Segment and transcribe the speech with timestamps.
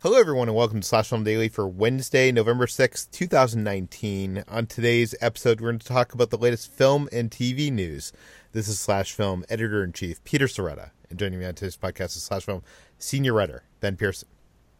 [0.00, 4.44] Hello, everyone, and welcome to Slash Film Daily for Wednesday, November 6th, 2019.
[4.46, 8.12] On today's episode, we're going to talk about the latest film and TV news.
[8.52, 10.90] This is Slash Film Editor in Chief, Peter Sciretta.
[11.10, 12.62] And joining me on today's podcast is Slash Film
[12.96, 14.28] Senior Writer, Ben Pearson.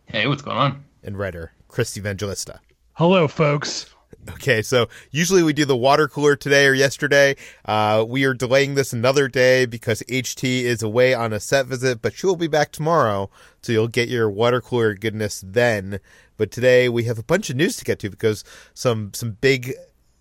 [0.06, 0.84] Hey, what's going on?
[1.02, 2.60] And writer, Chris Evangelista.
[2.92, 3.92] Hello, folks.
[4.30, 7.34] Okay, so usually we do the water cooler today or yesterday.
[7.64, 12.02] Uh, we are delaying this another day because HT is away on a set visit,
[12.02, 13.30] but she will be back tomorrow,
[13.62, 16.00] so you'll get your water cooler goodness then.
[16.36, 18.44] But today we have a bunch of news to get to because
[18.74, 19.74] some some big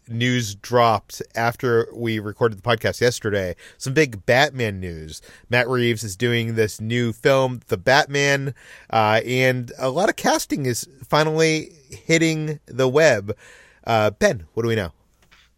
[0.09, 3.55] news dropped after we recorded the podcast yesterday.
[3.77, 5.21] Some big Batman news.
[5.49, 8.53] Matt Reeves is doing this new film, The Batman,
[8.89, 13.35] uh, and a lot of casting is finally hitting the web.
[13.85, 14.91] Uh, ben, what do we know?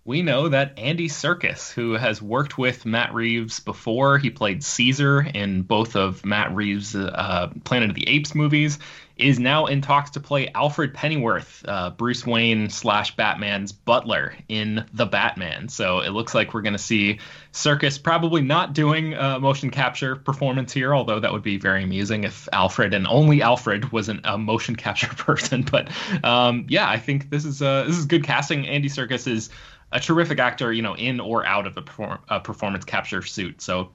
[0.10, 5.22] We know that Andy Serkis, who has worked with Matt Reeves before, he played Caesar
[5.22, 8.80] in both of Matt Reeves' uh, Planet of the Apes movies,
[9.18, 14.84] is now in talks to play Alfred Pennyworth, uh, Bruce Wayne slash Batman's butler in
[14.94, 15.70] The Batman.
[15.70, 17.20] So it looks like we're going to see
[17.54, 22.24] Serkis probably not doing a motion capture performance here, although that would be very amusing
[22.24, 25.62] if Alfred and only Alfred wasn't a motion capture person.
[25.62, 25.90] But
[26.24, 28.66] um, yeah, I think this is uh, this is good casting.
[28.66, 29.52] Andy Serkis is
[29.92, 33.62] a terrific actor, you know, in or out of a, perform- a performance capture suit.
[33.62, 33.92] So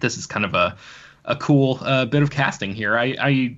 [0.00, 0.76] this is kind of a
[1.26, 2.96] a cool uh, bit of casting here.
[2.96, 3.56] I, I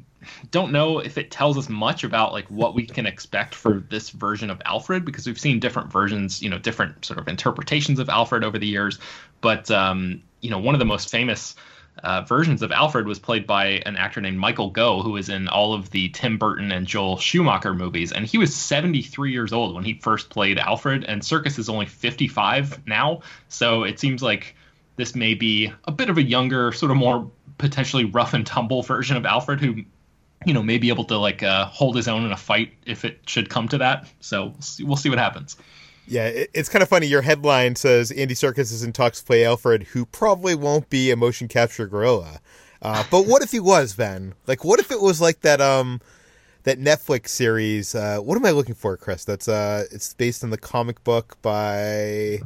[0.51, 4.11] don't know if it tells us much about like what we can expect for this
[4.11, 8.09] version of Alfred because we've seen different versions, you know, different sort of interpretations of
[8.09, 8.99] Alfred over the years.
[9.41, 11.55] But um, you know, one of the most famous
[12.03, 15.49] uh, versions of Alfred was played by an actor named Michael Gough, who was in
[15.49, 19.75] all of the Tim Burton and Joel Schumacher movies, and he was 73 years old
[19.75, 21.05] when he first played Alfred.
[21.05, 24.55] And Serkis is only 55 now, so it seems like
[24.97, 28.83] this may be a bit of a younger, sort of more potentially rough and tumble
[28.83, 29.85] version of Alfred, who
[30.47, 33.05] you know, may be able to like uh, hold his own in a fight if
[33.05, 34.07] it should come to that.
[34.21, 35.57] So we'll see what happens.
[36.09, 37.07] Yeah, it's kind of funny.
[37.07, 41.11] Your headline says Andy Serkis is in talks to play Alfred, who probably won't be
[41.11, 42.41] a motion capture gorilla.
[42.81, 44.35] Uh, but what if he was, Ben?
[44.47, 46.01] Like, what if it was like that um
[46.65, 47.95] that Netflix series?
[47.95, 49.25] Uh, what am I looking for, Chris?
[49.25, 52.41] That's uh, it's based on the comic book by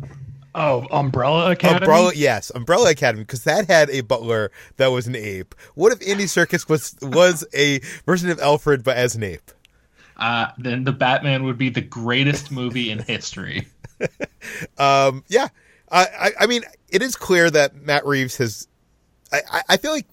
[0.54, 1.78] Oh, Umbrella Academy.
[1.80, 5.54] Umbrella, yes, Umbrella Academy, because that had a butler that was an ape.
[5.74, 9.50] What if Andy Serkis was was a version of Alfred, but as an ape?
[10.22, 13.66] Uh, then the Batman would be the greatest movie in history.
[14.78, 15.48] um, yeah,
[15.90, 18.68] I, I, I mean, it is clear that Matt Reeves has.
[19.32, 20.06] I, I feel like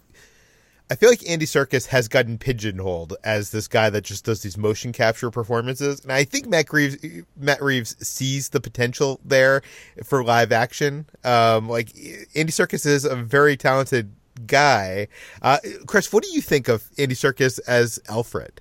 [0.89, 4.57] I feel like Andy Serkis has gotten pigeonholed as this guy that just does these
[4.57, 6.97] motion capture performances, and I think Matt Reeves
[7.37, 9.61] Matt Reeves sees the potential there
[10.03, 11.05] for live action.
[11.23, 11.89] Um, like
[12.33, 14.11] Andy Serkis is a very talented
[14.47, 15.07] guy.
[15.43, 18.59] Uh, Chris, what do you think of Andy Serkis as Alfred?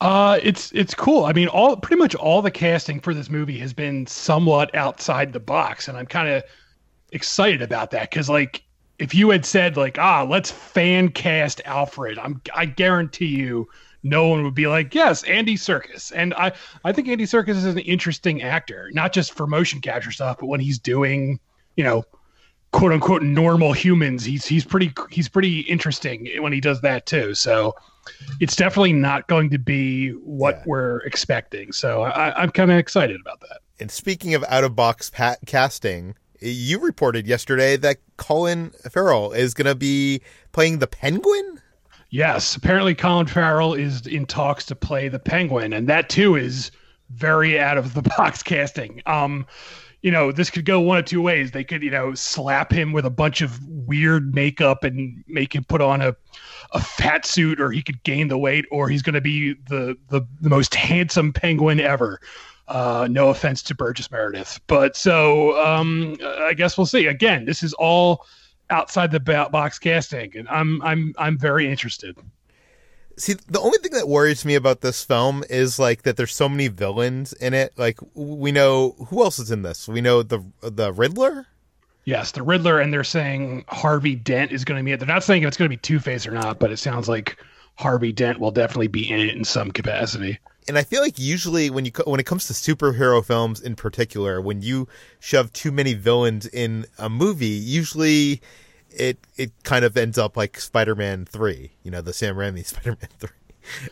[0.00, 1.24] Uh, it's it's cool.
[1.24, 5.32] I mean, all pretty much all the casting for this movie has been somewhat outside
[5.32, 6.44] the box, and I'm kind of
[7.10, 8.62] excited about that because like
[8.98, 13.68] if you had said like, ah, let's fan cast Alfred, I'm I guarantee you
[14.04, 16.12] no one would be like, yes, Andy Serkis.
[16.14, 16.52] And I
[16.84, 20.46] I think Andy Serkis is an interesting actor, not just for motion capture stuff, but
[20.46, 21.40] when he's doing,
[21.76, 22.04] you know,
[22.72, 27.34] quote unquote normal humans, he's he's pretty he's pretty interesting when he does that too.
[27.34, 27.74] So
[28.40, 30.64] it's definitely not going to be what yeah.
[30.66, 31.72] we're expecting.
[31.72, 33.60] So I, I'm kind of excited about that.
[33.80, 35.10] And speaking of out of box
[35.46, 40.20] casting, you reported yesterday that Colin Farrell is going to be
[40.52, 41.60] playing the Penguin.
[42.10, 46.70] Yes, apparently Colin Farrell is in talks to play the Penguin, and that too is
[47.10, 49.02] very out of the box casting.
[49.06, 49.46] Um,
[50.02, 51.50] you know, this could go one of two ways.
[51.50, 55.64] They could, you know, slap him with a bunch of weird makeup and make him
[55.64, 56.14] put on a
[56.72, 59.96] a fat suit, or he could gain the weight, or he's going to be the,
[60.08, 62.20] the the most handsome penguin ever.
[62.68, 67.06] Uh, no offense to Burgess Meredith, but so um, I guess we'll see.
[67.06, 68.26] Again, this is all
[68.70, 72.16] outside the box casting, and I'm I'm I'm very interested.
[73.18, 76.48] See, the only thing that worries me about this film is like that there's so
[76.48, 77.72] many villains in it.
[77.76, 79.88] Like we know who else is in this.
[79.88, 81.46] We know the the Riddler.
[82.04, 84.98] Yes, the Riddler, and they're saying Harvey Dent is going to be it.
[84.98, 87.08] They're not saying if it's going to be Two Face or not, but it sounds
[87.08, 87.36] like
[87.74, 90.38] Harvey Dent will definitely be in it in some capacity
[90.68, 94.40] and I feel like usually when you when it comes to superhero films in particular,
[94.40, 94.86] when you
[95.18, 98.42] shove too many villains in a movie, usually
[98.98, 103.10] it it kind of ends up like Spider-Man three, you know, the Sam Raimi Spider-Man
[103.18, 103.30] three.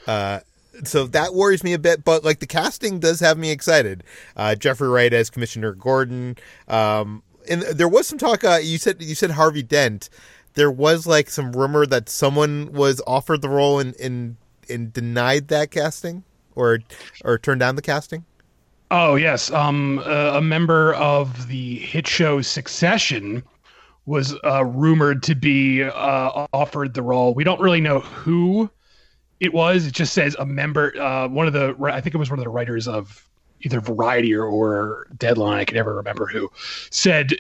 [0.07, 0.41] Uh,
[0.85, 4.05] so that worries me a bit, but like the casting does have me excited.
[4.37, 6.37] Uh, Jeffrey Wright as Commissioner Gordon,
[6.69, 8.45] um, and there was some talk.
[8.45, 10.11] Uh, you said you said Harvey Dent.
[10.55, 14.37] There was like some rumor that someone was offered the role in in
[14.69, 16.25] and denied that casting
[16.55, 16.81] or
[17.25, 18.25] or turned down the casting?
[18.91, 23.43] Oh yes, um, a member of the hit show Succession
[24.07, 27.35] was uh, rumored to be uh, offered the role.
[27.35, 28.71] We don't really know who
[29.41, 29.87] it was.
[29.87, 32.45] It just says a member, uh, one of the, I think it was one of
[32.45, 33.29] the writers of
[33.63, 35.59] either Variety or, or Deadline.
[35.59, 36.51] I can never remember who
[36.91, 37.33] said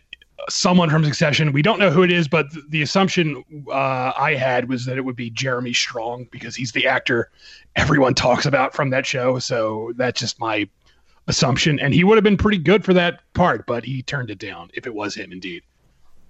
[0.49, 1.53] someone from Succession.
[1.53, 5.03] We don't know who it is, but the assumption uh, I had was that it
[5.03, 7.31] would be Jeremy Strong because he's the actor
[7.77, 9.39] everyone talks about from that show.
[9.39, 10.69] So that's just my
[11.29, 11.79] assumption.
[11.81, 14.71] And he would have been pretty good for that part, but he turned it down
[14.75, 15.63] if it was him indeed.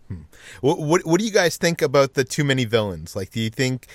[0.09, 0.23] Hmm.
[0.61, 3.17] What, what, what do you guys think about the too many villains?
[3.17, 3.87] Like, do you think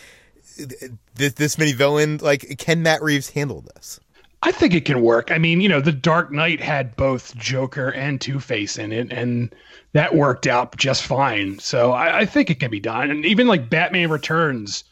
[1.16, 2.22] this this many villains?
[2.22, 4.00] Like, can Matt Reeves handle this?
[4.44, 5.32] I think it can work.
[5.32, 9.12] I mean, you know, The Dark Knight had both Joker and Two Face in it,
[9.12, 9.54] and
[9.94, 11.60] that worked out just fine.
[11.60, 13.12] So I, I, think it can be done.
[13.12, 14.84] And even like Batman Returns,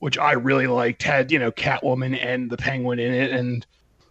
[0.00, 3.66] which I really liked, had you know Catwoman and the Penguin in it, and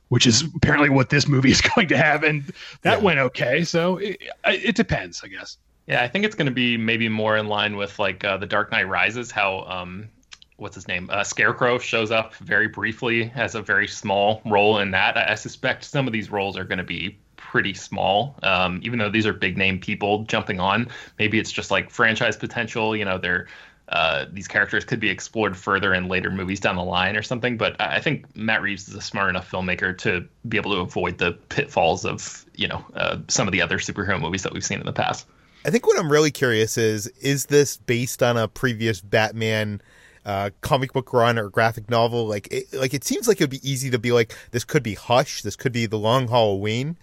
[0.07, 2.51] which is apparently what this movie is going to have, and
[2.81, 3.03] that yeah.
[3.03, 3.63] went okay.
[3.63, 5.57] So it, it depends, I guess.
[5.91, 8.45] Yeah, I think it's going to be maybe more in line with like uh, the
[8.45, 10.07] Dark Knight Rises, how um,
[10.55, 11.09] what's his name?
[11.11, 15.17] Uh, Scarecrow shows up very briefly, has a very small role in that.
[15.17, 18.99] I, I suspect some of these roles are going to be pretty small, um, even
[18.99, 20.87] though these are big name people jumping on.
[21.19, 22.95] Maybe it's just like franchise potential.
[22.95, 23.47] You know, they're
[23.89, 27.57] uh, these characters could be explored further in later movies down the line or something.
[27.57, 31.17] But I think Matt Reeves is a smart enough filmmaker to be able to avoid
[31.17, 34.79] the pitfalls of you know uh, some of the other superhero movies that we've seen
[34.79, 35.27] in the past.
[35.63, 39.81] I think what I'm really curious is is this based on a previous Batman
[40.25, 42.25] uh, comic book run or graphic novel?
[42.27, 44.83] Like, it, like it seems like it would be easy to be like, this could
[44.83, 46.97] be Hush, this could be The Long Halloween,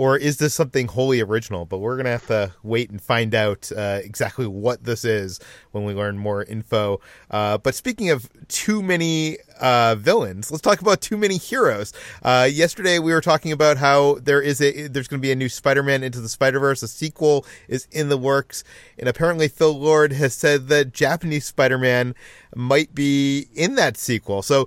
[0.00, 1.66] or is this something wholly original?
[1.66, 5.38] But we're gonna have to wait and find out uh, exactly what this is
[5.72, 7.02] when we learn more info.
[7.30, 11.92] Uh, but speaking of too many uh, villains, let's talk about too many heroes.
[12.22, 15.50] Uh, yesterday we were talking about how there is a there's to be a new
[15.50, 16.82] Spider-Man into the Spider-Verse.
[16.82, 18.64] A sequel is in the works,
[18.98, 22.14] and apparently Phil Lord has said that Japanese Spider-Man
[22.56, 24.40] might be in that sequel.
[24.40, 24.66] So.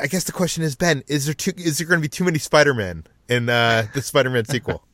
[0.00, 2.22] I guess the question is, Ben, is there too, is there going to be too
[2.22, 4.82] many Spider-Man in uh, the Spider-Man sequel?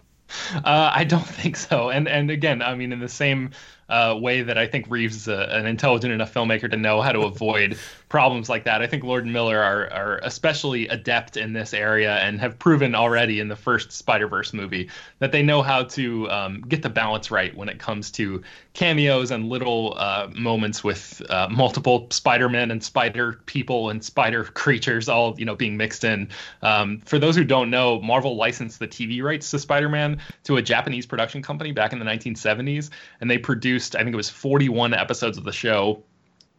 [0.57, 1.89] Uh, I don't think so.
[1.89, 3.53] And and again, I mean, in the same
[3.89, 7.13] uh, way that I think Reeves is a, an intelligent enough filmmaker to know how
[7.13, 7.79] to avoid
[8.09, 8.83] problems like that.
[8.83, 12.95] I think Lord and Miller are are especially adept in this area and have proven
[12.95, 14.89] already in the first Spider Verse movie
[15.21, 18.43] that they know how to um, get the balance right when it comes to
[18.75, 24.45] cameos and little uh, moments with uh, multiple Spider Men and Spider people and Spider
[24.45, 26.29] creatures all you know being mixed in.
[26.63, 30.57] Um, for those who don't know, Marvel licensed the TV rights to Spider Man to
[30.57, 32.91] a Japanese production company back in the 1970s,
[33.21, 36.03] and they produced produced, I think it was 41 episodes of the show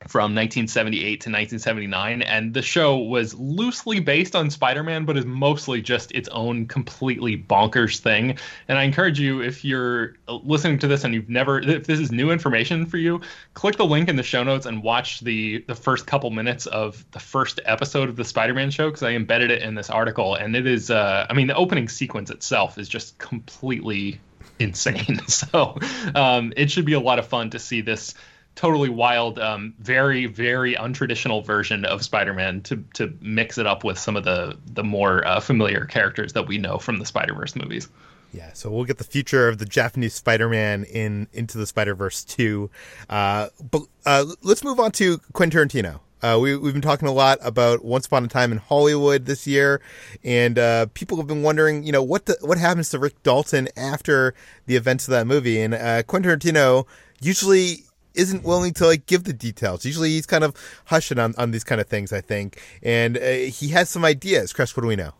[0.07, 5.81] from 1978 to 1979 and the show was loosely based on spider-man but is mostly
[5.81, 8.37] just its own completely bonkers thing.
[8.67, 12.11] And i encourage you if you're listening to this and you've never if this is
[12.11, 13.21] new information for you
[13.55, 17.03] click the link in the show notes and watch the the first couple minutes of
[17.11, 20.35] the first episode of the spider-man show because i embedded it in this article.
[20.35, 24.21] And it is uh, i mean the opening sequence itself is just completely
[24.59, 25.21] insane.
[25.27, 25.77] So
[26.15, 28.15] um, it should be a lot of fun to see this
[28.55, 33.99] totally wild, um, very very untraditional version of Spider-Man to to mix it up with
[33.99, 37.87] some of the the more uh, familiar characters that we know from the Spider-Verse movies.
[38.33, 42.69] Yeah, so we'll get the future of the Japanese Spider-Man in Into the Spider-Verse 2.
[43.09, 46.01] Uh, but uh, let's move on to Quentin Tarantino.
[46.21, 49.45] Uh, we, we've been talking a lot about Once Upon a Time in Hollywood this
[49.45, 49.81] year,
[50.23, 53.67] and uh, people have been wondering, you know, what the, what happens to Rick Dalton
[53.77, 54.33] after
[54.65, 55.61] the events of that movie.
[55.61, 56.85] And uh, Quentin Tarantino
[57.21, 57.83] usually
[58.15, 59.85] isn't willing to like give the details.
[59.85, 60.55] Usually he's kind of
[60.85, 62.61] hushing on, on these kind of things, I think.
[62.81, 64.53] And uh, he has some ideas.
[64.53, 65.11] Chris, what do we know?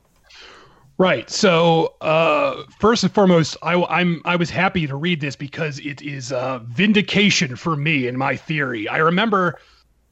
[0.98, 1.30] Right.
[1.30, 6.01] So uh, first and foremost, I, I'm I was happy to read this because it
[6.01, 8.88] is uh, vindication for me and my theory.
[8.88, 9.60] I remember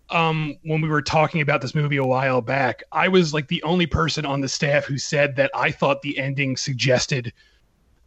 [0.10, 3.64] um, when we were talking about this movie a while back, I was like the
[3.64, 7.34] only person on the staff who said that I thought the ending suggested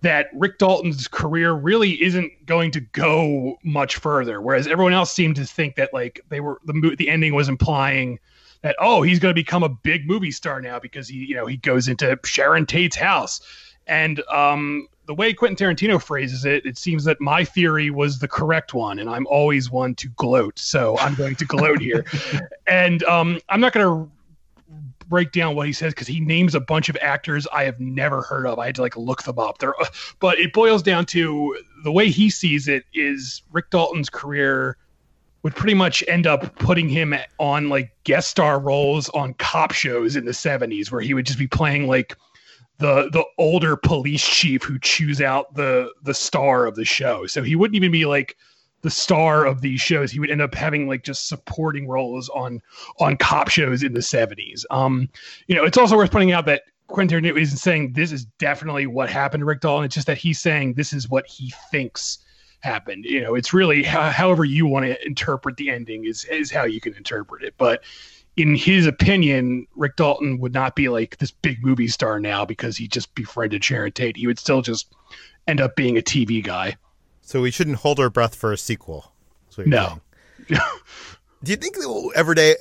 [0.00, 5.36] that Rick Dalton's career really isn't going to go much further, whereas everyone else seemed
[5.36, 8.20] to think that like they were the the ending was implying
[8.62, 11.46] that oh he's going to become a big movie star now because he you know
[11.46, 13.40] he goes into Sharon Tate's house,
[13.86, 18.28] and um, the way Quentin Tarantino phrases it, it seems that my theory was the
[18.28, 20.58] correct one, and I'm always one to gloat.
[20.58, 22.04] So I'm going to gloat here,
[22.66, 24.12] and um, I'm not going to
[25.08, 28.20] break down what he says because he names a bunch of actors I have never
[28.20, 28.58] heard of.
[28.58, 29.58] I had to like look them up.
[29.58, 29.74] There,
[30.20, 34.76] but it boils down to the way he sees it is Rick Dalton's career
[35.42, 40.16] would pretty much end up putting him on like guest star roles on cop shows
[40.16, 42.14] in the 70s where he would just be playing like
[42.78, 47.42] the the older police chief who chews out the the star of the show so
[47.42, 48.36] he wouldn't even be like
[48.82, 52.60] the star of these shows he would end up having like just supporting roles on
[53.00, 55.08] on cop shows in the 70s um
[55.48, 58.86] you know it's also worth pointing out that Quentin Tarantino isn't saying this is definitely
[58.86, 59.84] what happened to Rick Dalton.
[59.84, 62.18] It's just that he's saying this is what he thinks
[62.60, 63.04] happened.
[63.04, 66.80] You know, it's really however you want to interpret the ending is is how you
[66.80, 67.54] can interpret it.
[67.58, 67.84] But
[68.38, 72.76] in his opinion, Rick Dalton would not be like this big movie star now because
[72.76, 74.16] he just befriended Sharon Tate.
[74.16, 74.94] He would still just
[75.48, 76.76] end up being a TV guy.
[77.20, 79.12] So we shouldn't hold our breath for a sequel.
[79.58, 80.00] No.
[80.48, 80.54] do
[81.50, 82.54] you think that we'll ever day?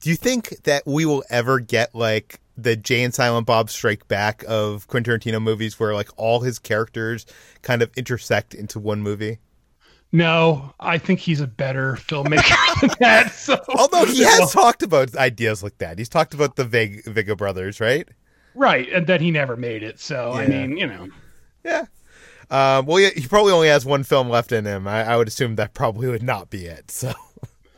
[0.00, 4.08] Do you think that we will ever get like the Jay and Silent Bob Strike
[4.08, 7.26] Back of Quentin Tarantino movies, where like all his characters
[7.60, 9.38] kind of intersect into one movie?
[10.10, 13.32] No, I think he's a better filmmaker than that.
[13.32, 13.62] So.
[13.68, 17.36] Although he has well, talked about ideas like that, he's talked about the Vig- Vega
[17.36, 18.08] brothers, right?
[18.54, 20.00] Right, and then he never made it.
[20.00, 20.40] So yeah.
[20.40, 21.08] I mean, you know,
[21.64, 21.86] yeah.
[22.50, 24.88] Um, well, he probably only has one film left in him.
[24.88, 26.90] I, I would assume that probably would not be it.
[26.90, 27.12] So,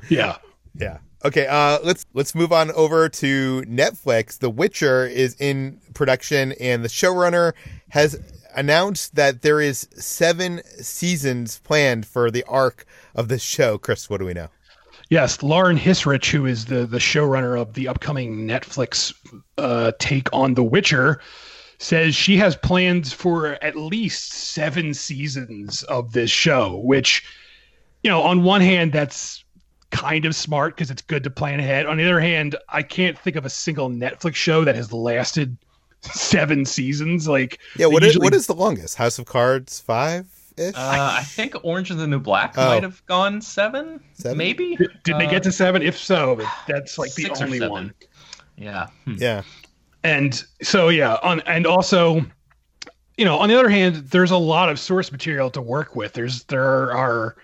[0.08, 0.38] yeah,
[0.74, 0.98] yeah.
[1.24, 4.38] Okay, uh, let's let's move on over to Netflix.
[4.38, 7.52] The Witcher is in production, and the showrunner
[7.90, 8.18] has
[8.54, 13.78] announced that there is seven seasons planned for the arc of this show.
[13.78, 14.48] Chris, what do we know?
[15.10, 19.12] Yes, Lauren Hissrich, who is the the showrunner of the upcoming Netflix
[19.58, 21.20] uh, take on The Witcher,
[21.78, 26.76] says she has plans for at least seven seasons of this show.
[26.76, 27.24] Which,
[28.04, 29.44] you know, on one hand, that's
[29.90, 31.86] kind of smart because it's good to plan ahead.
[31.86, 35.56] On the other hand, I can't think of a single Netflix show that has lasted
[36.02, 37.28] seven seasons.
[37.28, 38.24] Like, yeah, what usually...
[38.24, 38.96] is, what is the longest?
[38.96, 40.26] House of Cards five.
[40.58, 42.66] Uh, I think Orange is the New Black oh.
[42.66, 44.36] might have gone seven, seven?
[44.36, 44.76] maybe.
[44.76, 45.80] Did, did uh, they get to seven?
[45.80, 47.94] If so, that's like the only one.
[48.56, 48.88] Yeah.
[49.06, 49.14] Hmm.
[49.16, 49.42] Yeah.
[50.02, 52.24] And so yeah, on and also,
[53.16, 56.12] you know, on the other hand, there's a lot of source material to work with.
[56.12, 57.36] There's there are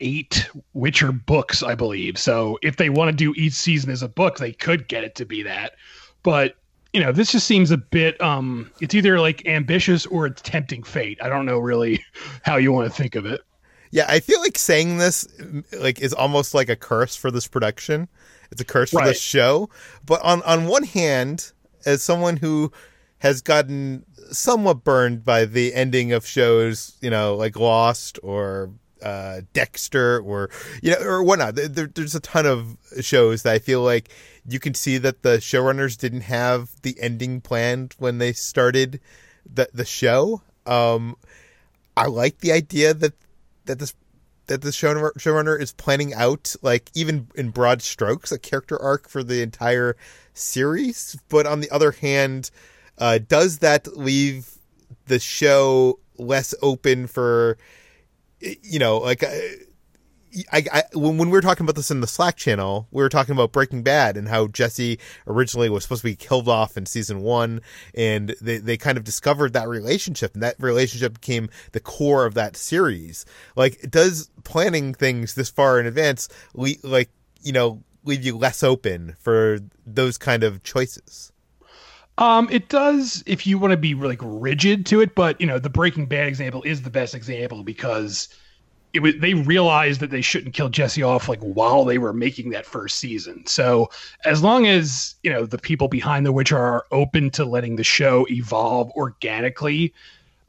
[0.00, 2.18] eight Witcher books, I believe.
[2.18, 5.14] So if they want to do each season as a book, they could get it
[5.16, 5.74] to be that.
[6.22, 6.56] But
[6.94, 10.84] you know, this just seems a bit um it's either like ambitious or it's tempting
[10.84, 11.18] fate.
[11.20, 12.02] I don't know really
[12.42, 13.42] how you want to think of it.
[13.90, 15.26] Yeah, I feel like saying this
[15.72, 18.08] like is almost like a curse for this production.
[18.50, 19.08] It's a curse for right.
[19.08, 19.68] this show.
[20.06, 21.52] But on on one hand,
[21.84, 22.72] as someone who
[23.18, 28.70] has gotten somewhat burned by the ending of shows, you know, like Lost or
[29.02, 30.50] uh, Dexter or
[30.82, 31.54] you know or whatnot.
[31.56, 34.10] There, there's a ton of shows that I feel like
[34.46, 39.00] you can see that the showrunners didn't have the ending planned when they started
[39.50, 40.42] the the show.
[40.66, 41.16] Um,
[41.96, 43.14] I like the idea that
[43.66, 43.94] that this
[44.46, 49.08] that the showrunner, showrunner is planning out like even in broad strokes a character arc
[49.08, 49.96] for the entire
[50.34, 51.18] series.
[51.28, 52.50] But on the other hand,
[52.98, 54.50] uh, does that leave
[55.06, 57.56] the show less open for
[58.40, 59.52] you know, like I,
[60.52, 63.08] I, I, when, when we were talking about this in the Slack channel, we were
[63.08, 66.86] talking about Breaking Bad and how Jesse originally was supposed to be killed off in
[66.86, 67.60] season one,
[67.94, 72.34] and they, they kind of discovered that relationship, and that relationship became the core of
[72.34, 73.24] that series.
[73.56, 77.10] Like, does planning things this far in advance, le- like,
[77.42, 81.32] you know, leave you less open for those kind of choices?
[82.16, 85.58] Um, it does if you want to be like rigid to it, but you know,
[85.58, 88.28] the Breaking Bad example is the best example because
[88.94, 92.50] it was they realized that they shouldn't kill Jesse off like while they were making
[92.50, 93.44] that first season.
[93.46, 93.90] So
[94.24, 97.84] as long as you know the people behind the Witcher are open to letting the
[97.84, 99.92] show evolve organically,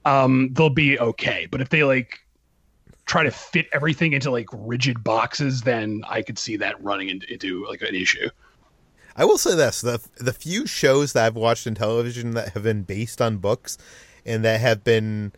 [0.05, 1.47] um, they'll be okay.
[1.49, 2.19] But if they like
[3.07, 7.31] try to fit everything into like rigid boxes, then I could see that running into,
[7.33, 8.29] into like an issue.
[9.17, 12.61] I will say this: the the few shows that I've watched in television that have
[12.61, 13.79] been based on books
[14.23, 15.33] and that have been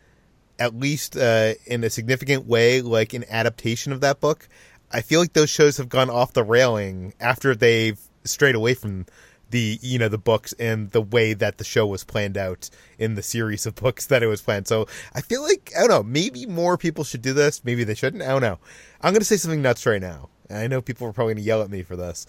[0.59, 4.47] at least uh, in a significant way like an adaptation of that book,
[4.91, 9.05] I feel like those shows have gone off the railing after they've strayed away from
[9.49, 13.15] the you know the books and the way that the show was planned out in
[13.15, 14.67] the series of books that it was planned.
[14.67, 17.95] So I feel like I don't know, maybe more people should do this, maybe they
[17.95, 18.23] shouldn't.
[18.23, 18.59] I don't know.
[19.01, 20.29] I'm gonna say something nuts right now.
[20.49, 22.25] I know people are probably gonna yell at me for this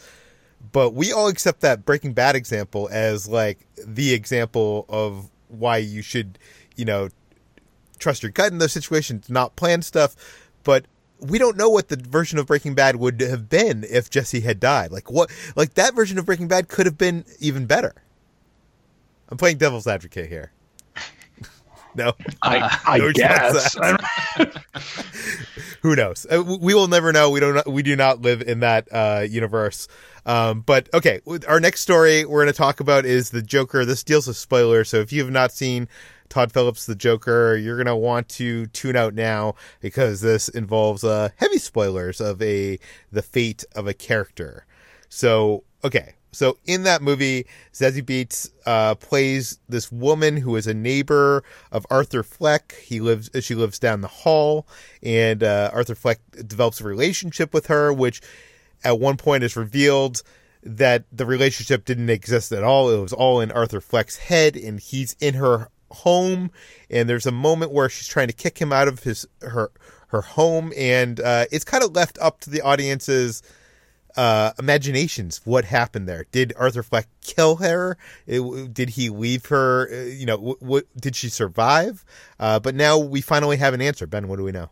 [0.72, 6.02] but we all accept that Breaking Bad example as like the example of why you
[6.02, 6.38] should,
[6.76, 7.08] you know,
[7.98, 10.16] trust your gut in those situations, not plan stuff.
[10.64, 10.86] But
[11.20, 14.60] we don't know what the version of Breaking Bad would have been if Jesse had
[14.60, 14.92] died.
[14.92, 15.30] Like what?
[15.56, 17.94] Like that version of Breaking Bad could have been even better.
[19.28, 20.52] I'm playing devil's advocate here.
[21.94, 22.12] no,
[22.42, 23.76] I, I no guess.
[25.82, 26.26] Who knows?
[26.30, 27.30] Uh, we will never know.
[27.30, 27.66] We don't.
[27.66, 29.86] We do not live in that uh, universe.
[30.26, 33.84] Um, but okay, our next story we're going to talk about is the Joker.
[33.84, 35.88] This deals with spoilers, so if you have not seen
[36.28, 41.04] Todd Phillips the Joker, you're going to want to tune out now because this involves
[41.04, 42.78] uh, heavy spoilers of a
[43.12, 44.66] the fate of a character.
[45.08, 50.74] So okay, so in that movie, Zazie Beetz uh, plays this woman who is a
[50.74, 51.42] neighbor
[51.72, 52.74] of Arthur Fleck.
[52.82, 54.66] He lives, she lives down the hall,
[55.02, 58.20] and uh, Arthur Fleck develops a relationship with her, which
[58.84, 60.22] at one point is revealed
[60.62, 62.90] that the relationship didn't exist at all.
[62.90, 66.50] It was all in Arthur Fleck's head, and he's in her home.
[66.90, 69.70] And there's a moment where she's trying to kick him out of his her
[70.08, 73.42] her home, and uh, it's kind of left up to the audience's
[74.16, 76.26] uh, imaginations what happened there.
[76.32, 77.96] Did Arthur Fleck kill her?
[78.26, 79.88] It, did he leave her?
[79.92, 82.04] Uh, you know, what did she survive?
[82.40, 84.06] Uh, but now we finally have an answer.
[84.06, 84.70] Ben, what do we know?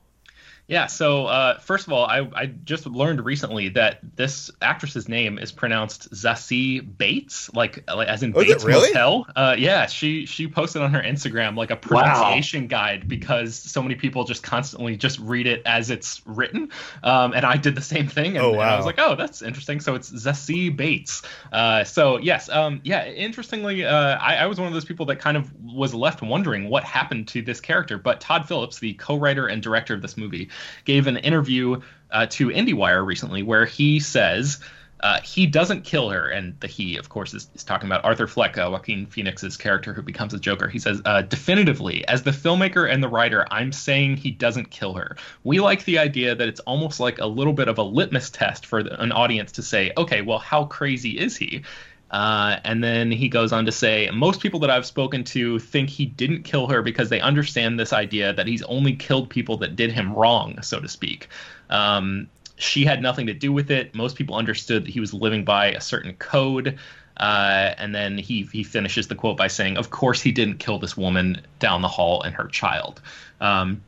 [0.69, 0.87] Yeah.
[0.87, 5.53] So uh, first of all, I, I just learned recently that this actress's name is
[5.53, 8.89] pronounced Zazie Bates, like, like as in oh, Bates really?
[8.89, 9.27] Motel.
[9.37, 9.87] Uh, yeah.
[9.87, 12.69] She she posted on her Instagram like a pronunciation wow.
[12.69, 16.71] guide because so many people just constantly just read it as it's written.
[17.03, 18.37] Um, and I did the same thing.
[18.37, 18.63] And, oh, wow.
[18.63, 19.79] and I was like, oh, that's interesting.
[19.79, 21.23] So it's Zazie Bates.
[21.53, 23.07] Uh, so yes, um, yeah.
[23.07, 26.69] Interestingly, uh, I, I was one of those people that kind of was left wondering
[26.69, 27.99] what happened to this character.
[27.99, 30.51] But Todd Phillips, the co-writer and director of this movie
[30.85, 34.61] gave an interview uh, to IndieWire recently where he says
[35.01, 38.27] uh, he doesn't kill her, and the he, of course, is, is talking about Arthur
[38.27, 40.69] Fleck, uh, Joaquin Phoenix's character who becomes a Joker.
[40.69, 44.95] He says, uh, definitively, as the filmmaker and the writer, I'm saying he doesn't kill
[44.95, 45.17] her.
[45.45, 48.65] We like the idea that it's almost like a little bit of a litmus test
[48.65, 51.63] for the, an audience to say, okay, well, how crazy is he?
[52.11, 55.91] Uh, and then he goes on to say, most people that I've spoken to think
[55.91, 59.75] he didn't kill her because they understand this idea that he's only killed people that
[59.75, 61.29] did him wrong, so to speak.
[61.69, 63.95] Um, she had nothing to do with it.
[63.95, 66.79] Most people understood that he was living by a certain code.
[67.17, 70.79] Uh, and then he he finishes the quote by saying, "Of course, he didn't kill
[70.79, 73.01] this woman down the hall and her child."
[73.41, 73.83] Um,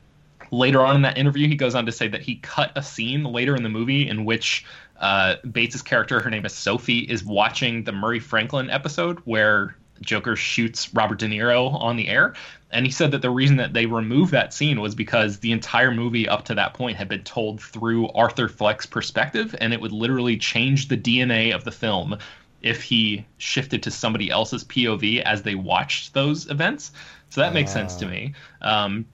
[0.51, 3.25] later on in that interview, he goes on to say that he cut a scene
[3.25, 4.65] later in the movie in which
[4.99, 10.37] uh, Beetz's character, her name is Sophie, is watching the Murray Franklin episode where Joker
[10.37, 12.35] shoots Robert De Niro on the air.
[12.71, 15.91] And he said that the reason that they removed that scene was because the entire
[15.91, 19.93] movie up to that point had been told through Arthur Fleck's perspective, and it would
[19.93, 22.19] literally change the DNA of the film
[22.61, 26.93] if he shifted to somebody else's POV as they watched those events.
[27.31, 27.75] So that makes uh.
[27.75, 28.11] sense to ah.
[28.11, 28.35] me.
[28.61, 29.07] Um,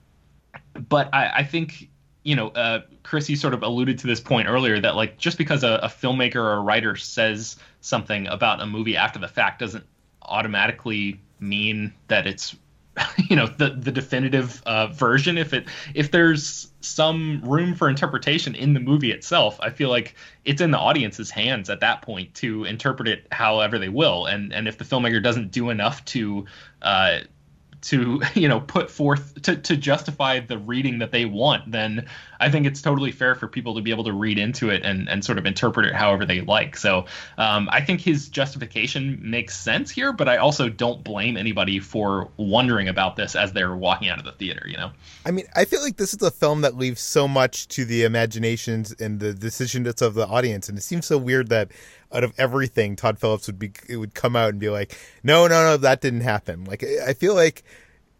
[0.89, 1.89] but I, I think
[2.25, 5.63] you know, uh, Chrissy sort of alluded to this point earlier that like just because
[5.63, 9.85] a, a, filmmaker or a writer says something about a movie after the fact doesn't
[10.23, 12.55] automatically mean that it's
[13.29, 15.37] you know the the definitive uh, version.
[15.37, 20.15] If it if there's some room for interpretation in the movie itself, I feel like
[20.45, 24.25] it's in the audience's hands at that point to interpret it however they will.
[24.25, 26.45] And and if the filmmaker doesn't do enough to
[26.81, 27.19] uh,
[27.85, 32.05] to you know put forth to, to justify the reading that they want then
[32.39, 35.07] i think it's totally fair for people to be able to read into it and,
[35.07, 36.75] and sort of interpret it however they like.
[36.77, 37.05] So
[37.37, 42.29] um, i think his justification makes sense here but i also don't blame anybody for
[42.37, 44.91] wondering about this as they're walking out of the theater you know?
[45.25, 48.03] I mean i feel like this is a film that leaves so much to the
[48.03, 51.71] imaginations and the decisions of the audience and it seems so weird that
[52.15, 55.47] out of everything, Todd Phillips would be it would come out and be like, "No,
[55.47, 57.63] no, no, that didn't happen." Like I feel like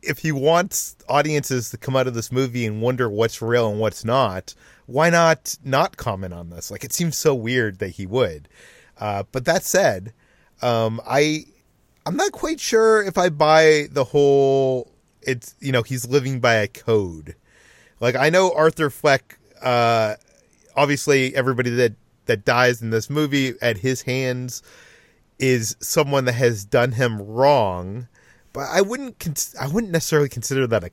[0.01, 3.79] if he wants audiences to come out of this movie and wonder what's real and
[3.79, 4.53] what's not,
[4.85, 6.69] why not not comment on this?
[6.69, 8.47] Like it seems so weird that he would.
[8.99, 10.13] Uh, but that said,
[10.61, 11.45] um, I
[12.05, 14.91] I'm not quite sure if I buy the whole.
[15.21, 17.35] It's you know he's living by a code.
[17.99, 19.39] Like I know Arthur Fleck.
[19.61, 20.15] Uh,
[20.75, 21.93] obviously, everybody that
[22.25, 24.61] that dies in this movie at his hands
[25.39, 28.07] is someone that has done him wrong.
[28.53, 30.91] But I wouldn't cons- I wouldn't necessarily consider that a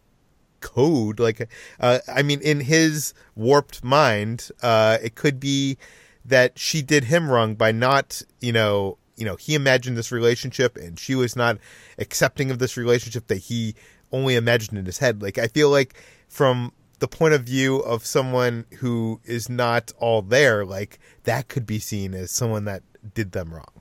[0.60, 1.20] code.
[1.20, 5.76] Like, uh, I mean, in his warped mind, uh, it could be
[6.24, 10.76] that she did him wrong by not, you know, you know, he imagined this relationship
[10.76, 11.58] and she was not
[11.98, 13.74] accepting of this relationship that he
[14.10, 15.22] only imagined in his head.
[15.22, 15.94] Like, I feel like
[16.28, 21.66] from the point of view of someone who is not all there, like that could
[21.66, 23.72] be seen as someone that did them wrong.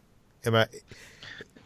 [0.44, 0.68] Am I?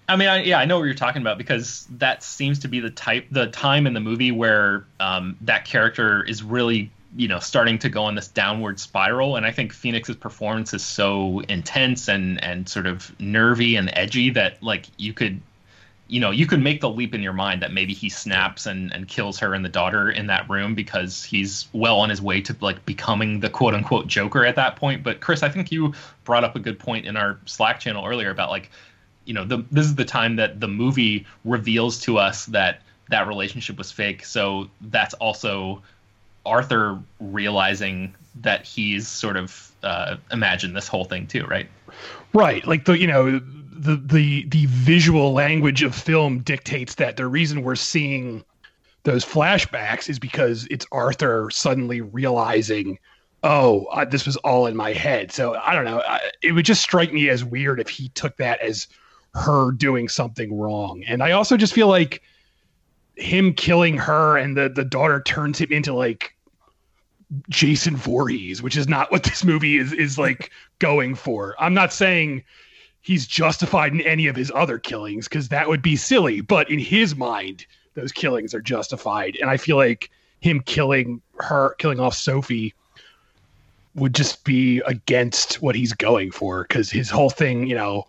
[0.09, 2.81] I mean, I, yeah, I know what you're talking about because that seems to be
[2.81, 7.39] the type, the time in the movie where um, that character is really, you know,
[7.39, 9.37] starting to go on this downward spiral.
[9.37, 14.31] And I think Phoenix's performance is so intense and and sort of nervy and edgy
[14.31, 15.39] that like you could
[16.07, 18.93] you know, you can make the leap in your mind that maybe he snaps and,
[18.93, 22.41] and kills her and the daughter in that room because he's well on his way
[22.41, 25.03] to like becoming the quote unquote Joker at that point.
[25.03, 28.29] But Chris, I think you brought up a good point in our Slack channel earlier
[28.29, 28.69] about like,
[29.25, 33.27] you know, the, this is the time that the movie reveals to us that that
[33.27, 34.25] relationship was fake.
[34.25, 35.81] So that's also
[36.45, 41.67] Arthur realizing that he's sort of uh, imagined this whole thing too, right?
[42.33, 42.65] Right.
[42.67, 43.41] Like the you know
[43.77, 48.43] the the the visual language of film dictates that the reason we're seeing
[49.03, 52.97] those flashbacks is because it's Arthur suddenly realizing,
[53.43, 55.31] oh, uh, this was all in my head.
[55.31, 56.01] So I don't know.
[56.07, 58.87] I, it would just strike me as weird if he took that as
[59.35, 61.03] her doing something wrong.
[61.05, 62.21] And I also just feel like
[63.15, 66.35] him killing her and the the daughter turns him into like
[67.49, 71.55] Jason Voorhees, which is not what this movie is is like going for.
[71.59, 72.43] I'm not saying
[73.05, 76.41] he's justified in any of his other killings because that would be silly.
[76.41, 81.75] But in his mind, those killings are justified, and I feel like him killing her,
[81.77, 82.73] killing off Sophie,
[83.93, 88.07] would just be against what he's going for because his whole thing, you know,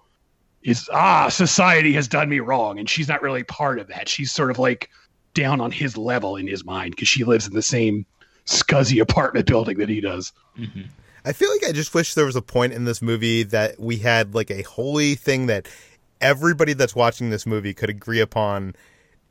[0.63, 4.09] is ah, society has done me wrong, and she's not really part of that.
[4.09, 4.89] She's sort of like
[5.35, 8.07] down on his level in his mind because she lives in the same
[8.47, 10.33] scuzzy apartment building that he does.
[10.59, 10.83] Mm-hmm.
[11.27, 13.97] I feel like I just wish there was a point in this movie that we
[13.97, 15.69] had like a holy thing that
[16.21, 18.77] everybody that's watching this movie could agree upon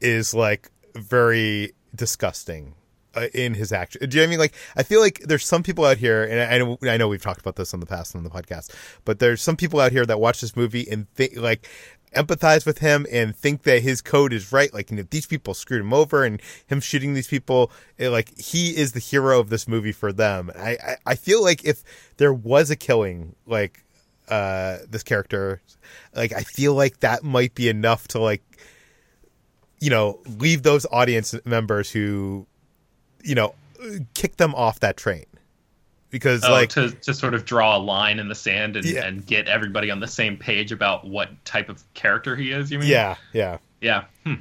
[0.02, 2.76] is like very disgusting
[3.16, 4.10] uh, in his action.
[4.10, 4.40] Do you know what I mean?
[4.40, 7.22] Like, I feel like there's some people out here, and I know, I know we've
[7.22, 10.06] talked about this in the past on the podcast, but there's some people out here
[10.06, 11.66] that watch this movie and think like
[12.14, 14.74] empathize with him and think that his code is right.
[14.74, 18.38] Like, you know, these people screwed him over and him shooting these people, it, like,
[18.38, 20.52] he is the hero of this movie for them.
[20.56, 21.84] I, I, I feel like if
[22.18, 23.84] there was a killing, like,
[24.30, 25.62] uh, this character,
[26.16, 28.42] like, I feel like that might be enough to, like,
[29.80, 32.48] you know, leave those audience members who,
[33.24, 33.56] you know,
[34.14, 35.26] kick them off that train
[36.10, 39.06] because oh, like to, to sort of draw a line in the sand and, Yeah.
[39.06, 42.80] and get everybody on the same page about what type of character he is you
[42.80, 44.36] mean yeah yeah yeah hmm.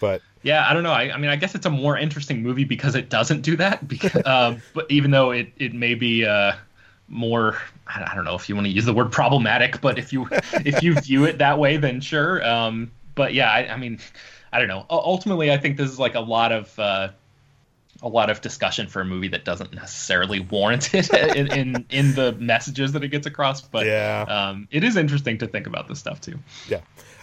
[0.00, 2.64] but yeah i don't know I, I mean i guess it's a more interesting movie
[2.64, 6.52] because it doesn't do that because uh, but even though it, it may be uh,
[7.08, 10.12] more I I don't know if you want to use the word problematic but if
[10.12, 13.98] you if you view it that way then sure um, but yeah I, I mean
[14.52, 17.08] i don't know ultimately i think this is like a lot of uh,
[18.02, 22.14] a lot of discussion for a movie that doesn't necessarily warrant it in, in in
[22.14, 23.60] the messages that it gets across.
[23.60, 24.24] But Yeah.
[24.28, 26.38] um, it is interesting to think about this stuff too.
[26.68, 26.80] Yeah.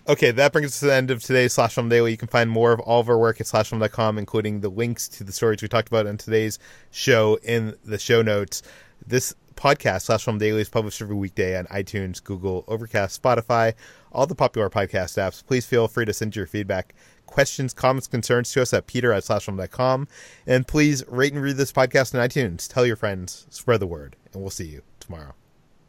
[0.08, 2.12] Okay, that brings us to the end of today's Slash Film Daily.
[2.12, 5.24] You can find more of all of our work at slashfilm.com, including the links to
[5.24, 6.60] the stories we talked about in today's
[6.92, 8.62] show in the show notes.
[9.08, 13.74] This podcast, Slash Film Daily, is published every weekday on iTunes, Google, Overcast, Spotify,
[14.12, 15.44] all the popular podcast apps.
[15.44, 16.94] Please feel free to send your feedback,
[17.26, 20.08] questions, comments, concerns to us at peter at slashfilm.com.
[20.46, 22.68] And please rate and read this podcast on iTunes.
[22.68, 25.34] Tell your friends, spread the word, and we'll see you tomorrow.